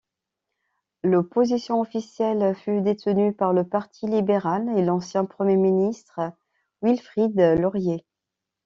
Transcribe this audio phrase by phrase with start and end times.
[1.03, 6.33] L'Opposition officielle fut détenue par le Parti libéral et l'ancien premier ministre
[6.81, 8.03] Wilfrid Laurier.